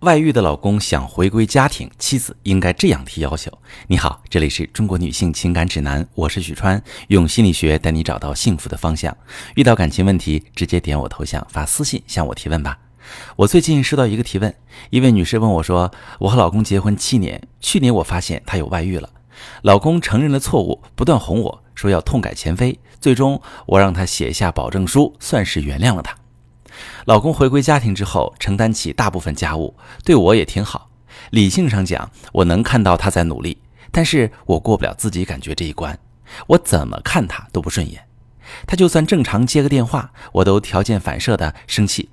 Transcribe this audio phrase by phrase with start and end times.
[0.00, 3.52] 外遇的老公想回归家庭，妻子应该这样提要求。
[3.86, 9.14] 你好，这里是中国女性情感指南，我是许川，用心理学带你找到幸福的方向。
[9.56, 12.78] 遇到感情问题，直接点我头像发私信向我提问吧。
[13.36, 14.54] 我最近收到一个提问，
[14.88, 19.10] 一位女士问我说：“我和老公结婚七年，去年我发现他有外遇了，
[19.60, 26.16] 老公承认了错误，不断哄我说要痛改前非，最终我让他写下保证书，算是原谅了他。”
[27.04, 30.90] 老公回归家庭之后，承担起大部分家务，对我也挺好。
[31.30, 33.58] 理性上讲，我能看到他在努力，
[33.90, 35.98] 但是我过不了自己感觉这一关。
[36.46, 38.04] 我怎么看他都不顺眼。
[38.66, 42.08] 他就算正常接个电话，我都条件反射的生气。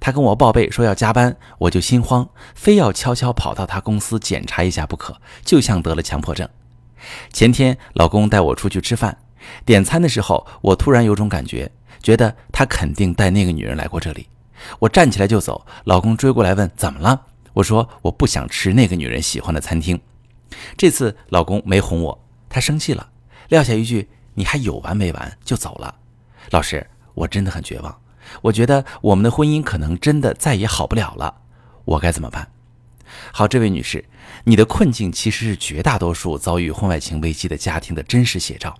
[0.00, 6.48] 他跟我报备说要加班，我就心慌，非要悄悄跑到他公司检查一下不可，就像得了强迫症。
[7.32, 9.18] 前天老公带我出去吃饭，
[9.64, 11.70] 点餐的时候，我突然有种感觉。
[12.06, 14.28] 觉得他肯定带那个女人来过这里，
[14.78, 17.20] 我站起来就走，老公追过来问怎么了？
[17.52, 20.00] 我说我不想吃那个女人喜欢的餐厅。
[20.76, 23.08] 这次老公没哄我，他生气了，
[23.48, 25.96] 撂下一句你还有完没完就走了。
[26.50, 28.00] 老师，我真的很绝望，
[28.40, 31.38] 我觉得我们的婚姻可能真的再也好不了了，
[31.84, 32.52] 我该怎么办？
[33.32, 34.04] 好，这位女士，
[34.44, 38.78] 你的困境其实是绝大多数遭遇婚外情危机的家庭的真实写照。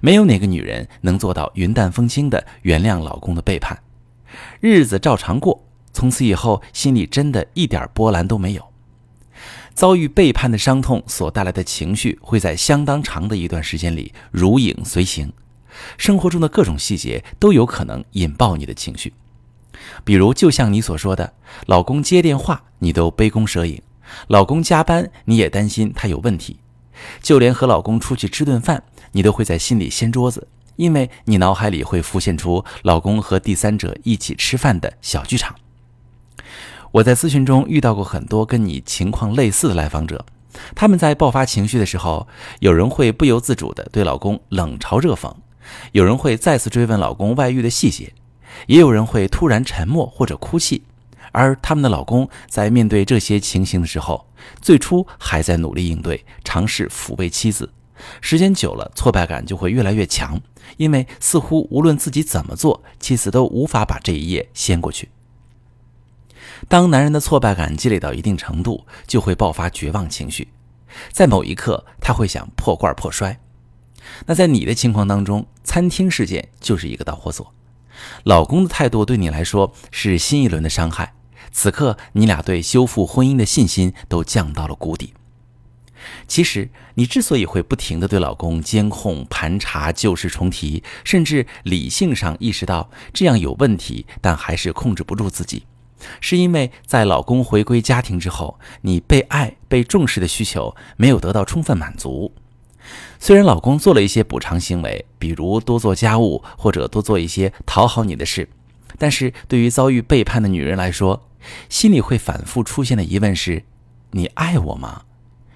[0.00, 3.78] 没有哪个女人能做到云淡风轻的原谅老公的背叛，
[4.60, 8.64] 日子照常过，从此以后心里真的一点波澜都没有。
[9.74, 15.32] 遭遇背叛的伤痛所带来的情绪会在相当长的一段时间里如影随形，
[15.96, 19.14] 生活中的各种细节都有可能引爆你的情绪。
[20.04, 21.34] 比如，就像你所说的，
[21.66, 23.80] 老公接电话你都杯弓蛇影，
[24.26, 26.58] 老公加班你也担心他有问题，
[27.22, 28.84] 就连和老公出去吃顿饭。
[29.12, 35.56] 你都会在心里掀桌子，因为你脑海里会浮现出老公和第三者一起吃饭的小剧场。
[36.92, 40.24] 我在咨询中遇到过很多跟你情况类似的来访者，
[40.74, 42.28] 他们在爆发情绪的时候，
[42.60, 45.32] 有人会不由自主地对老公冷嘲热讽，
[45.92, 48.12] 有人会再次追问老公外遇的细节，
[48.66, 50.82] 也有人会突然沉默或者哭泣。
[51.32, 54.26] 而他们的老公在面对这些情形的时候，
[54.60, 57.72] 最初还在努力应对，尝试抚慰妻子。
[58.20, 60.40] 时间久了，挫败感就会越来越强，
[60.76, 65.08] 因为似乎无论自己怎么做，妻子都无法把这一页掀过去。
[66.68, 70.48] 当男人的挫败感积累到一定程度，就会爆发绝望情绪，
[71.12, 73.40] 在某一刻他会想破罐破摔。
[74.26, 77.52] 那在你的情况当中，餐厅事件就是一个导火索，
[78.24, 81.14] 老公的态度对你来说是新一轮的伤害，
[81.52, 85.14] 此刻你俩对修复婚姻的信心都降到了谷底。
[86.28, 95.64] 其实，你之所以会不停地对老公监控、盘查、旧事重提，甚至理性上意识到这样有问题，但还是控制不住自己，
[96.20, 102.32] 是因为在老公回归家庭之后，你被爱、被重视的需求没有得到充分满足。
[103.18, 108.48] 虽然老公做了一些补偿行为，比如多做家务或者多做一些讨好你的事，
[108.96, 111.27] 但是对于遭遇背叛的女人来说，
[111.68, 113.64] 心里会反复出现的疑问是：
[114.10, 115.02] 你爱我吗？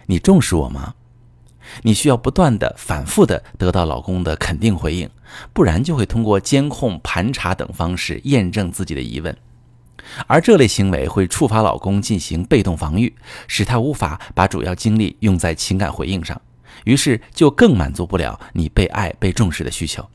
[0.06, 0.94] 你重视我吗？
[1.82, 5.08] 你需要不断的、反复的得到老公的肯定回应，
[5.52, 9.34] 不然就会通过监控、盘查等方式验证自己的疑问，
[10.26, 13.14] 而这类行为会触发老公进行被动防御，
[13.46, 16.40] 使他无法把主要精力用在情感回应上，
[16.84, 20.06] 于是就更满足不了你被爱、被重视的需求。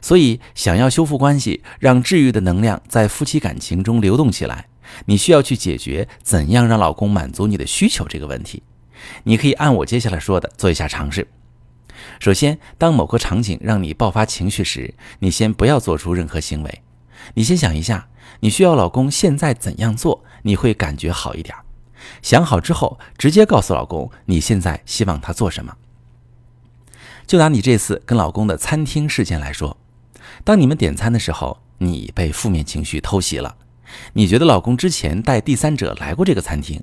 [0.00, 4.68] 所以，想要修复关系，让治愈的能量在夫妻感情中流动起来，
[5.06, 8.62] 你需要去解决怎样让老公满足你的需求这个问题。
[9.24, 11.26] 你可以按我接下来说的做一下尝试。
[12.20, 16.82] 首先，当某个场景让你爆发情绪时，你先不要做出任何行为。
[17.34, 18.08] 你先想一下，
[18.40, 21.54] 你需要老公现在怎样做，你会感觉好一点。
[22.20, 25.74] 想好之后，直接告诉老公你现在希望他做什么。
[27.26, 29.76] 就拿你这次跟老公的餐厅事件来说，
[30.44, 33.56] 当你们点餐的时候，你被负面情绪偷袭了，
[34.12, 36.82] 你觉得老公之前带第三者来过这个餐厅。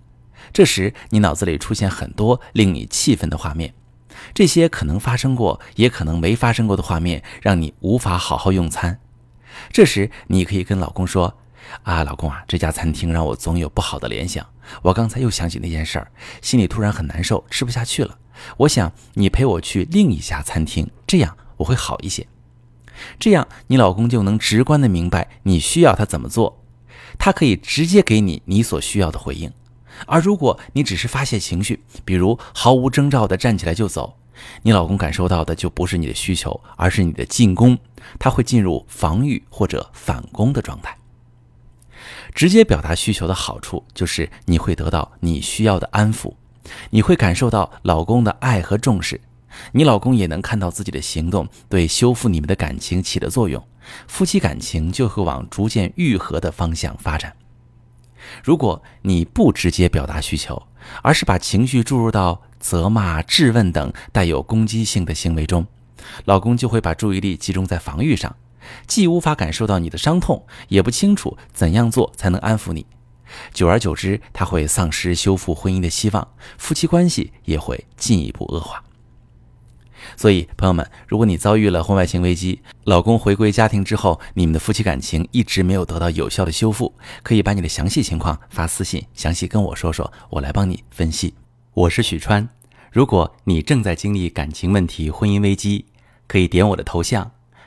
[0.51, 3.73] 这时，你脑子里出现很多令你气愤的画面，
[4.33, 8.99] 这些可能发生过，也可能没发生过的画面，让你无法好好用餐。
[9.71, 11.37] 这时，你可以跟老公说
[11.83, 14.45] ：“啊，老公啊，这家餐厅让我总有不好的联想。
[14.81, 16.11] 我刚才又想起那件事儿，
[16.41, 18.17] 心里突然很难受，吃不下去了。
[18.57, 22.27] 我想你陪我去另一家餐厅，这样我会好一些。
[23.19, 26.61] 这样，你老公就能直观的明白你需要他怎么做，
[27.17, 29.51] 他可以直接给你你所需要的回应。”
[30.07, 34.17] 而如果你只是发泄情绪，比如毫无征兆地站起来就走，
[34.63, 37.77] 你老公感受到的就不是你的需求，而是你的进攻，
[38.17, 40.97] 他会进入防御或者反攻的状态。
[42.33, 46.33] 直接表达需求的好处就是你会得到你需要的安抚，
[46.89, 49.19] 你会感受到老公的爱和重视，
[49.71, 53.63] 你老公也能看到自己的行动对修复你们的感情起的作用，
[54.07, 57.33] 夫妻感情就会往逐渐愈合的方向发展。
[58.43, 60.61] 如果你不直接表达需求，
[61.01, 65.65] 而是把情绪注入到责骂、质问等带有攻击性的行为中，
[66.25, 68.35] 老公就会把注意力集中在防御上。
[68.87, 72.85] 既无法感受到你的伤痛，也不清楚怎样做才能安抚你。
[73.53, 76.27] 久而久之，他会丧失修复婚姻的希望，
[76.57, 78.83] 夫妻关系也会进一步恶化。
[80.17, 86.93] 所以，朋友们，如果你遭遇了婚外情危机，老公回归家庭之后，你们的夫妻感情一直没有得到有效的修复，
[87.23, 91.33] 可以把你的详细情况发私信，详细跟我说说，我来帮你分析。
[91.73, 92.49] 我是许川，
[92.91, 95.85] 如果你正在经历感情问题、婚姻危机，
[96.27, 97.31] 可以点我的头像。